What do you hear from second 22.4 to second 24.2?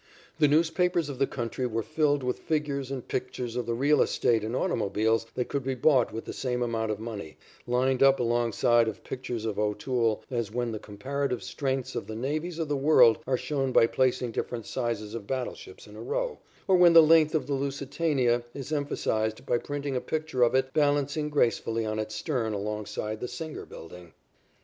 alongside the Singer Building.